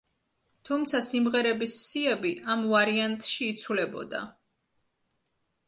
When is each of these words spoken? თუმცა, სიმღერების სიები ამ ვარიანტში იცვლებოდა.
თუმცა, 0.69 1.01
სიმღერების 1.07 1.75
სიები 1.83 2.33
ამ 2.55 2.65
ვარიანტში 2.73 3.45
იცვლებოდა. 3.51 4.25